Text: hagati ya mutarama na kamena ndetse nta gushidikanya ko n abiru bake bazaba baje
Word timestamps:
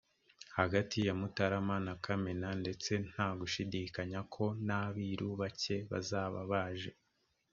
hagati 0.57 0.97
ya 1.07 1.13
mutarama 1.19 1.77
na 1.85 1.93
kamena 2.05 2.49
ndetse 2.61 2.91
nta 3.09 3.27
gushidikanya 3.39 4.19
ko 4.33 4.45
n 4.67 4.69
abiru 4.85 5.29
bake 5.41 5.75
bazaba 5.91 6.39
baje 6.51 6.91